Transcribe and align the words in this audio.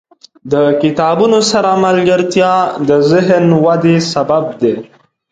•د 0.51 0.53
کتابونو 0.81 1.39
سره 1.51 1.71
ملګرتیا، 1.85 2.53
د 2.89 2.91
ذهن 3.11 3.45
ودې 3.65 3.95
سبب 4.13 4.43
دی. 4.61 4.75